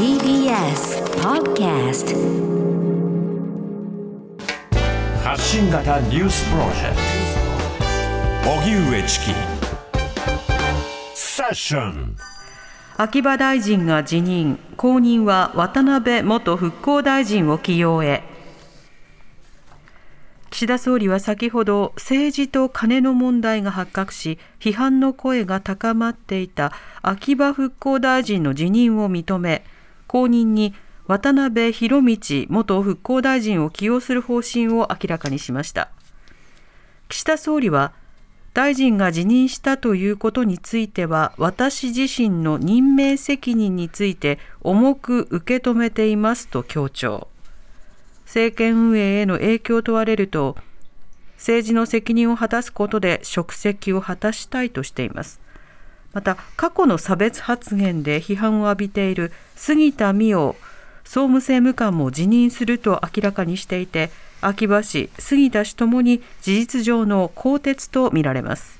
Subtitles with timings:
[0.00, 2.16] TBS Podcast.
[5.22, 6.96] 発信型ニュースプロジェク
[8.42, 8.50] ト。
[8.50, 9.34] 荻上チキ。
[11.12, 12.16] セッション。
[12.96, 14.58] 秋葉大臣が辞任。
[14.78, 18.22] 後任は渡辺元復興大臣を起用へ。
[20.48, 26.72] 岸田総理は先ほど政治と金の問題が発覚し批判の声が高まっていた
[27.02, 29.62] 秋葉復興大臣の辞任を認め
[30.10, 30.74] 後任に
[31.06, 35.88] 渡辺博道元復興大臣を起用する方針を明らかにしました。
[37.08, 37.92] 岸田総理は
[38.52, 47.28] 大臣が辞任したということについては私自身の任命責任について重く受け止めていますと強調。
[48.24, 50.56] 政権運営への影響を問われると
[51.36, 55.39] 政治の責任を果たすことで職責を果たしたいとしています。
[56.12, 60.56] また過去の差別発言で批判を浴びている杉田水脈
[61.04, 68.78] 総務政務官も辞任すると明らかにしていて秋葉氏、杉田氏ともに事実上の更迭とみられます。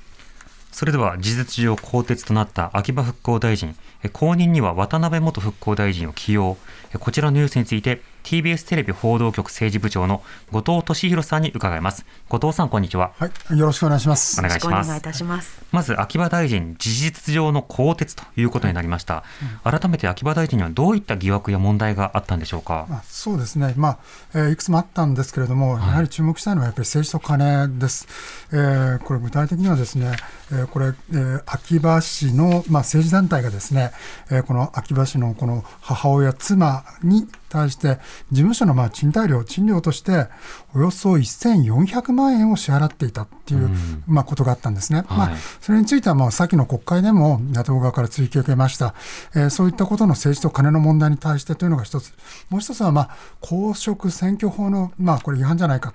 [0.71, 3.75] それでは事実上更迭となった秋葉復興大臣。
[4.13, 6.57] 後任には渡辺元復興大臣を起用。
[6.99, 12.05] こちらのニュースについて TBS テレビ報道局政治部長の後藤俊弘さんに伺います。
[12.29, 13.11] 後藤さんこんにちは。
[13.17, 14.39] はいよろしくお願いします。
[14.39, 14.87] お願いします。
[14.87, 15.61] お願いいたします。
[15.71, 19.23] まず秋葉大臣事実上の更迭ということになりました、は
[19.65, 23.73] いうん、改めて秋葉大臣にはどういった疑惑や問題があったんでしょうか、まあ、そうですね。
[23.77, 23.99] まあ、
[24.33, 28.07] えー、いくつもあったんですけれども、はい、やはり注目したいのはやっぱり政治と金です、
[28.51, 30.15] えー、これ具体的にはですね、
[30.51, 33.91] えー、これ、えー、秋葉氏の、まあ、政治団体がですね、
[34.29, 37.97] えー、この秋葉氏のこの母親妻に対して
[38.31, 40.27] 事務所のまあ賃貸料、賃料として
[40.73, 43.69] およそ1400万円を支払っていたっていう、
[44.07, 45.03] まあことがあったんですね。
[45.07, 48.95] はい、まあ、それについてはまあ先の国会でも野党側から追及を受けました、
[49.35, 52.13] えー、そういったことの政治と金の問題に対してというのが一つ、
[52.49, 55.93] もう一つはまあ公職選挙法のまあこれ違反じゃないか。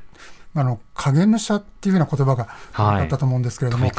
[0.56, 3.94] あの影武者っていうような言葉があったと思うんですけれども、はい、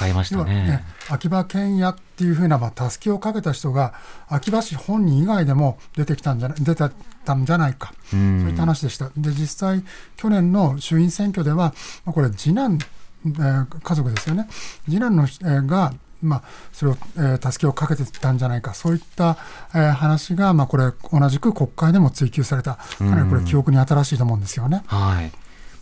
[0.46, 3.94] ね、秋葉賢也っていうふうな、まあ、たすきをかけた人が、
[4.28, 6.90] 秋葉氏本人以外でも出てきたんじゃ出て
[7.26, 9.12] たんじゃないか、そういった話でした。
[9.16, 9.84] で、実際、
[10.16, 11.76] 去年の衆院選挙では、
[12.06, 12.80] これ、次男、
[13.24, 14.48] えー、家族ですよね、
[14.86, 15.94] 次男の、えー、が、
[16.24, 16.44] まあ、
[16.74, 19.38] それを、えー、助けをかけてたんじゃないか、そういった、
[19.76, 24.82] えー、話が、まあ、これ、同じく国会でも追及された、かなりこれ、記憶に新しいと思うんですよね。
[24.88, 25.32] はい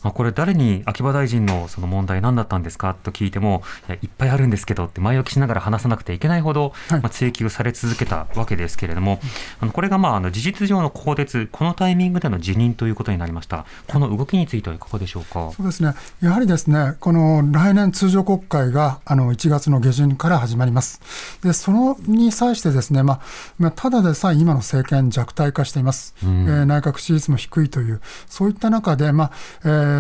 [0.06, 2.94] まあ、これ、誰に秋葉大臣のその問題、何だったんですか？
[2.94, 9.20] と聞いてもい、いっぱいあるんですけどって前置きしながら話さなくてはいけないほど、まあ、追及され続けたわけですけれども、
[9.60, 15.52] あのこれがまああの事実上の更迭、このタイミングでの辞任ということになりました、この動きについてはいかがでしょうか？
[15.58, 21.02] そうですね、やはりですね、この来年通常国会があの1月の下旬から始まります。
[21.42, 23.22] でそのに際してですね、ま
[23.60, 29.32] あ、ただでさえ今の政権弱体化しています、うん、えー、内閣支持率も低いという、そういった中で、まあ
[29.64, 29.95] えー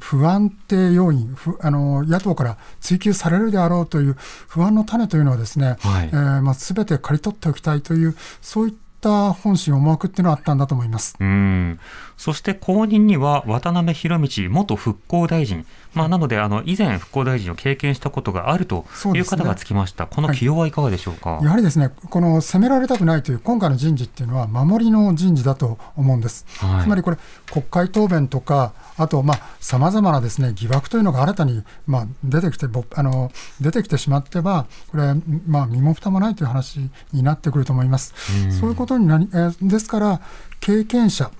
[0.00, 4.16] 不安定要因あの、野党から追及されるであろうという
[4.48, 6.08] 不安の種というのはですね、はい。
[6.08, 8.83] えーまあ、全て刈り取っておきたいという、そういった
[9.32, 11.16] 本心、思惑っていうのはあったんだと思います。
[11.18, 11.78] うん。
[12.16, 26.46] そして後任には渡辺博道元復興大臣、まあ、なのであの以前、復興大臣を経験したことがあるという方がつきました、ね、この起用はいかがでしょうか、はい、やはりですねこの責められたくないという今回の人事っていうのは、守りの人事だと思うんです。
[26.58, 27.16] はい、つまりこれ
[27.50, 29.24] 国会答弁とかあと、
[29.60, 35.14] さまざ、まなです、ね、疑惑というのが新たに、まあ、出てきてあの出てきてしまっては、これ、
[35.46, 38.14] まあ、身も蓋もないという話になってくると思います。
[38.48, 40.20] うそういうことになり、えー、ですから、
[40.60, 41.30] 経験者、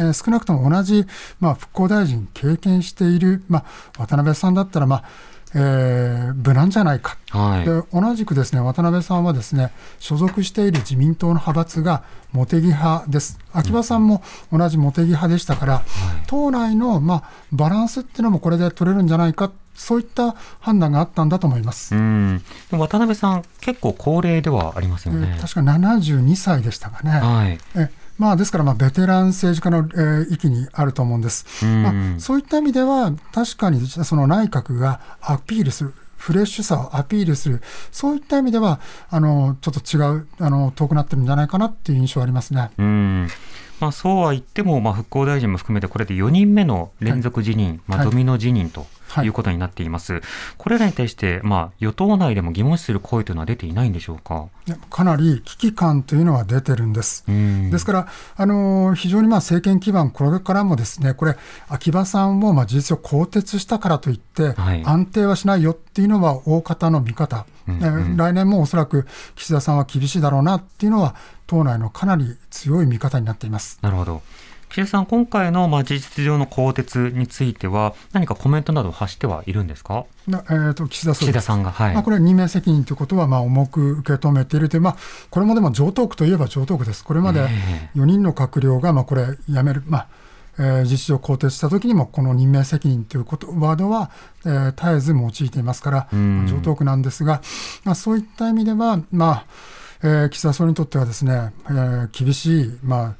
[0.00, 1.06] え、少なくとも同じ、
[1.40, 3.64] まあ、復興大臣経験している、まあ、
[4.06, 21.94] 渡辺さんだったら、まあえー、無難じゃないか、はい、で同じくですね渡辺さんはですね所属している自民党の派閥が茂木派です、秋葉さんも同じ茂木派でしたから、うん党内の、まあ、バランスっていうのもこれで取れるんじゃないか、そういった判断があったんだと思います。
[21.94, 22.42] うん。
[22.70, 25.34] 渡辺さん、結構高齢ではありますよね。
[25.36, 27.10] えー、確か72歳でしたかね。
[27.10, 27.90] はい、え
[28.22, 31.66] まあ、ですから、ベテラン政治家の、えー、域にあると思うんです。
[31.66, 37.60] まあ、そういった意味では、確かにその内閣がアピールする、フレッシュさをアピールする、
[37.90, 38.78] そういった意味では、
[39.10, 42.70] あのちょっと違う、あの遠くなってるんじゃないかなっていう印象はありますね。
[42.78, 43.28] うん
[43.80, 48.86] まあ、そうは言っても、まあ、復興大臣も含めて、これで4人目の連続辞任、はい、まあ、ドミノ辞任と。
[49.28, 50.14] うことになっています。
[50.14, 50.22] はい、
[50.58, 54.46] これらに対して、まあ、与党内でも疑問視する声というのは出ていないんでしょうか？
[54.90, 57.24] かなり危機感というのは出てるんです。
[57.26, 61.36] ですから、あの非常にまあ政権基盤、これからもですねこれ、
[61.68, 64.54] 秋葉さんをまあ事実上更迭したからといって、
[64.84, 71.14] 安定はしないよっていうのは大方の見方、うんうん、来年もおそらく岸田さんは厳しいだろうなっていうのは、
[71.46, 73.78] 党内のかなり強い見方になっています。
[73.82, 74.22] なるほど
[74.72, 81.94] 岸田さん、今回のまあ事実上の更迭については、何かコメントなどを発してはいるんですか、えーと、岸田岸田さんが、はい。
[81.94, 84.96] まあ、これは任命責任ということはまあ重く受け止めているという、まあ、
[85.28, 87.46] これもでも常套句といえば常套句です、これまで
[87.94, 90.06] 4人の閣僚がまあこれ、辞める、まあ
[90.58, 94.10] えー、実施を更迭したときにも、この任命責任ということワードは、
[94.46, 96.08] えー、絶えず用いていますから、
[96.48, 97.42] 常套句なんですが、
[97.84, 99.46] まあ、そういった意味では、まあ
[100.02, 103.14] えー、岸田総理にとってはですね、えー、厳しい、まあ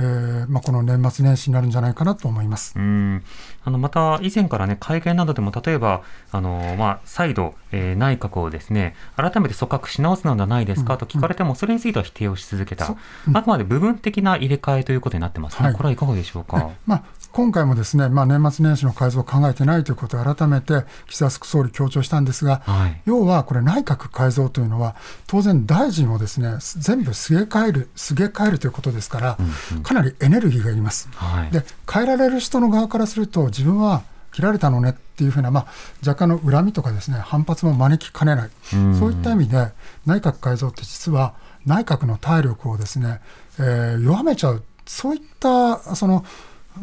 [0.00, 2.74] えーまあ、この年末年始になるんじゃないかなと思います。
[2.76, 3.24] うん。
[3.64, 12.96] あのまた以前からね、会見などでも例えば、あのまあ、再度、えー、内閣をですね改めて組閣し直すのではないですかと聞かれても、それについては否定をし続けた、
[13.26, 16.70] うん、あくまで部分的な入れ替えということになってますね、はい、これはいかがでしょうか？
[16.86, 17.04] まあ
[17.38, 24.96] 今回もですね、まあ、年末年始の改造を考えてないということを改めて岸田総理強調したんですが、はい、要はこれ内閣改造というのは
[25.28, 29.36] 当然大臣をですね全部すげ替えるすげ替えるということですから、
[29.70, 34.02] うんうん、かなりエネルギーがいります、はい、で変えられる人の側からすると自分は
[34.32, 35.66] 切られたのねっていうふうな、まあ、
[36.04, 38.50] 若干の恨みとかですね反発も招きかねない、う
[38.96, 39.68] そういった意味で
[40.06, 41.34] 内閣改造って実は
[41.66, 43.20] 内閣の体力をですね、
[43.60, 44.64] えー、弱めちゃう。
[44.86, 46.24] そういったその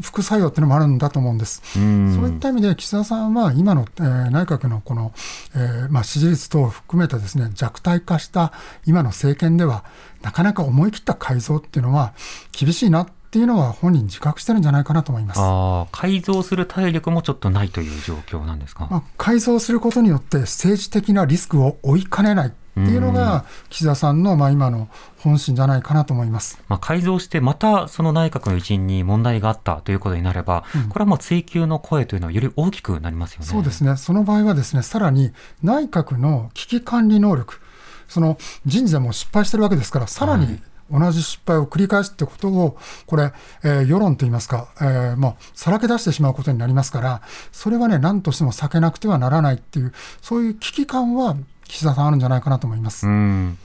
[0.02, 1.62] 副作用っていうのもあるんだと思うんです。
[1.74, 1.84] そう
[2.30, 5.14] いった意味で岸田さんは今の、えー、内閣のこの、
[5.56, 8.54] えーまあ、支持率等を含めたですね弱体化した
[8.86, 9.84] 今の政権では
[10.22, 12.14] なかなか思い切った改造っていうのは
[12.52, 15.40] 厳しいなっていうのは本人自覚してるんじゃないかなと思います。
[15.42, 24.90] あ改造する体力もちょっとないという状況なんですか、まあ、改造することによって政治的なリスクを追いかねないっていうのが岸田さんのまあ今の
[25.20, 33.46] 本心じゃないかなと思います、まあ、改造してまたその内閣の一員に問題があったということになれば、うん、これはもう追及の声というのはより大きくなりますよね。
[33.46, 35.32] そうですね、その場合はですねさらに
[35.64, 37.60] 内閣の危機管理能力、
[38.08, 40.60] その人事でも失敗してるわけですから、さらに、
[40.92, 43.34] 同じ失敗を繰り返すってことを、これ、
[43.64, 47.22] えー、世論といいますか、えー、もうさらけ出してしまうことになりますから、
[47.52, 51.36] それはね、何としても避けなくてはならないっていう、そういう危機感は
[51.68, 53.08] 岸田さんあるんじゃないかなと思います。
[53.08, 53.58] うん。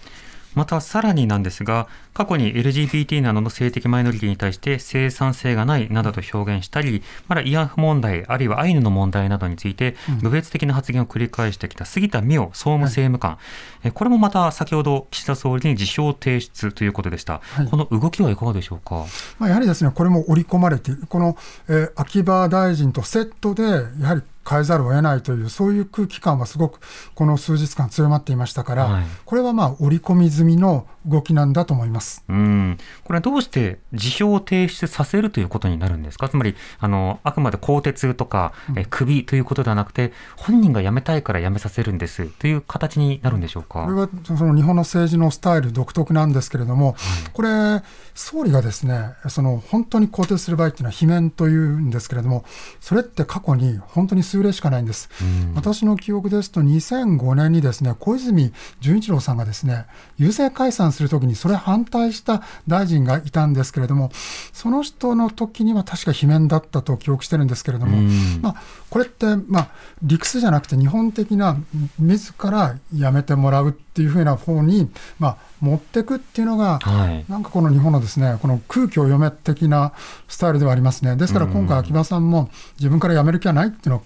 [0.55, 13.39] またさらになんですが、過去に LGBT などの性的マイノリティに対して生産性がないなどと表現したり、まだ慰安婦問題、あるいはアイヌの問題などについて、侮蔑的な発言を繰り返してきた杉田水脈総務政務官、
[13.83, 19.07] はい、これもまた先ほど岸田総理に辞表提出ということでした、はい、この動きはいかがでしょうか、
[19.39, 21.37] まあ、やはりですねこれも織り込まれている、この、
[21.69, 23.63] えー、秋葉大臣とセットで、
[24.01, 26.81] やはり変えざるを得ないという、そういう空気感はすごく
[27.15, 32.25] この数日間強まっていましたから、はい、これはまあ織り込み済みの動きなんだと思います。
[32.29, 32.79] うん。
[33.05, 43.85] これはどうして辞表を提出させるということになるんですか、つまりあのあくまで更迭とか、えクビということではなくて、本人が辞めたいから辞めさせるんですという形になるんでしょうか？
[43.85, 46.97] これはその日本の政治のスタイル独特なんですけれども、はい、
[47.33, 47.83] これ、
[48.15, 52.45] 総理がですねその本当に更迭する場合っていうのは、罷免というんですけれども、
[52.81, 55.09] それって過去に本当に数例しかないんです。
[55.55, 59.87] 私の記憶ですと、2005年にですね小泉純一郎さんがですね
[60.19, 64.11] 郵政解散するときに、それ反対した大臣がいたんですけれども、
[64.53, 67.99] その人の時には確か罷免だったと記憶してるんですけれども、
[68.41, 68.57] まあ、
[68.89, 69.69] これって、まあ、
[70.03, 71.57] 理屈じゃなくて、日本的な
[71.99, 79.93] 自ら辞めてもらうっていうふうな方に、まあ、持っていくっていうのが、はい、なんかこの日本のですねこの空気を読め的な
[80.27, 81.17] スタイルではありますね。
[81.17, 84.03] ですから今回、秋葉さんも自分から辞める気はないっていうのを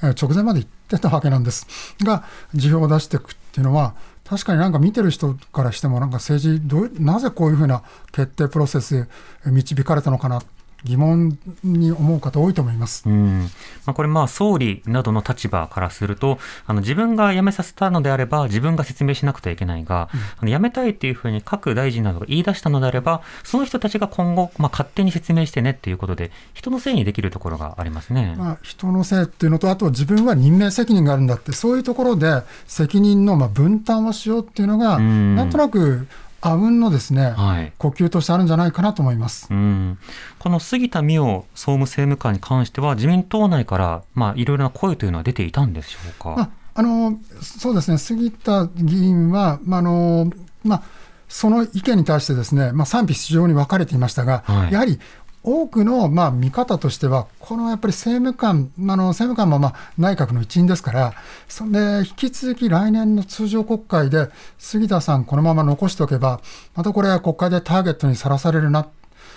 [0.00, 1.66] 直前まで行ってたわけなんです。
[2.02, 9.06] が、辞表を出していくっていうのは、確かになんか見てる人からしても、なんか政治どう、なぜこういうふうな決定プロセスへ
[9.50, 10.42] 導かれたのかな
[10.86, 13.02] 疑問に思う方多いと思います。
[13.06, 13.42] うん
[13.84, 28.34] まあ、これまあ総理などの立場からすると、あの自分が辞めさせたのであれば自分が説明しなくてはいけないが、うん、あの辞めたいっていうふうに各大臣などが言い出したのであれば、その人たちが今後、まあ、勝手に説明してねっていうことで、人のせいにできるところがありますね。
[28.38, 36.06] まあ、人のせいっていうのと、あと自分は任命責任があるんだって、そういうところで責任のまあ分担をしようっていうのが、なんとなく
[36.40, 39.48] あうんのですね、はい、呼吸としてあるんじゃないかなと思います。
[39.50, 39.98] うん。
[40.38, 46.30] この杉田水脈総務政務官に関しては、自民党内から、まあ、いろいろな声というのは出ていたんでしょうか？
[46.36, 50.30] まあ、あのそうですね、杉田議員は、まあの
[50.62, 50.82] まあ、
[51.28, 55.00] その意見に対してですね、まあ、賛否非常に分かれていましたが、はい、やはり
[55.46, 61.14] 多くのまあ見方としては、このやっぱり政務官、あの政務官もまあ内閣の一員ですから、
[61.48, 66.40] そで引き続き来年の通常国会で、杉田さん、このまま残しておけば、
[66.74, 68.88] またこれ、国会でターゲットにさらされるな。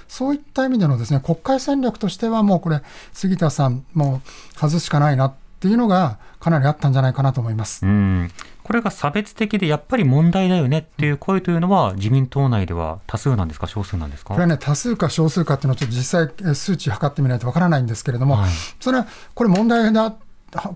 [0.07, 2.81] そういった意味でのですね国会戦略としては、もうこれ、
[3.13, 7.85] 杉田さん、もう外すしかないなっていうのが、かなりあったんじゃないかなと思います。
[7.85, 8.31] うん。
[8.63, 14.29] これが差別的でやっぱり問題だよねっていう声というのは、自民党内では多数なんですか、少数なんですか？
[14.29, 18.49] これはね、多数か少数かっていうのは、ちょっと実際、数値測ってみないとわからないんですけれども、はい、
[18.79, 20.15] それはこれ、問題だ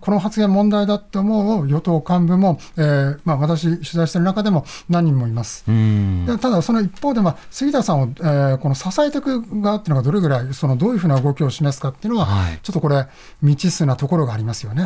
[0.01, 5.65] この発言問題だと思う与党幹部も、えーまあ、私、取材している中でも何人もいます。
[5.65, 13.07] でただ、その一方で、まあ、杉田さんを、えー、この支えていく側っていうのがどれぐらい、そのどういうふうな動きを示すかっていうのは、はい、ちょっとこれ、
[13.41, 14.83] 未知数なところがありますよね。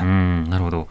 [0.49, 0.87] なるほど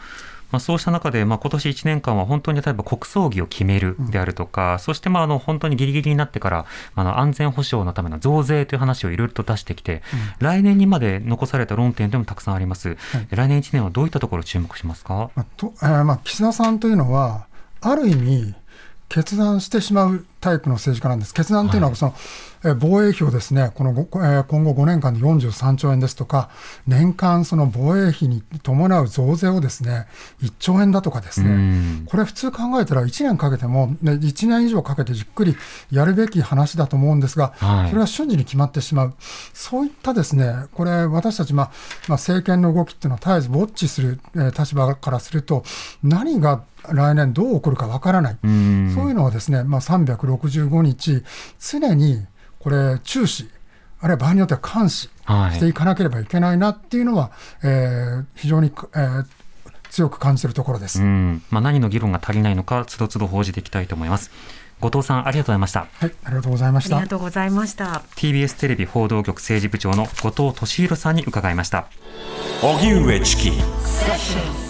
[0.51, 10.03] まあ、そうした中で、まあ、今年1年間は本当に例えば国葬儀を決めるであるとか、うん、そしてまああの本当にぎりぎりになってから、あの安全保障のための増税という話をいろいろと出してきて、
[10.41, 12.99] うん、来年にまで残された論点でもたくさんあります、はい、
[13.31, 17.47] 来年1年はどういったところ注目しますか、まあとえー、まあ岸田さんというのは、
[17.81, 18.55] ある意味、
[19.09, 21.35] 決断してしまうタイプの政治家なんです。
[21.35, 22.21] 決断というのはその、はい
[22.75, 26.51] 防衛費をですね、この今後5年間で43兆円ですとか、
[26.87, 30.07] 年間その防衛費に伴う増税をですね、
[30.43, 35.57] 1兆円だとかですね、これ普通考えたら1年かけても、1年以上かけてじっくり
[35.93, 37.55] やるべき話だと思うんですが、
[37.89, 39.15] それは瞬時に決まってしまう。
[39.53, 41.67] そういったですね、これ私たち、まあ、
[42.09, 44.19] まあ、政権の動きっていうのは絶えずウォッチする
[44.57, 45.63] 立場からすると、
[46.03, 51.23] 何が来年どう起こるかわからない、そういうのはですね、まあ、365日、
[51.59, 52.27] 常に
[52.59, 53.49] これ、注視、
[54.01, 57.31] あるいは場合によっては監視していかなければいけないなっていうのは、はい、
[57.65, 59.27] えー、非常に、えー、
[59.91, 64.31] 強く感じているところです、まあ、何の議論が足りないのか、つどつど報じていきたいと思います。
[64.81, 65.81] 後藤さんありがとうございました。
[65.81, 66.97] はい、ありがとうございました。
[66.97, 68.03] ありがとうございました。
[68.17, 71.87] TBS テレビ報道局政治部長の後藤俊弘さんに伺いました。
[72.63, 74.66] 荻上チキ。